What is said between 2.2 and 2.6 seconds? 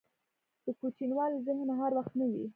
وي.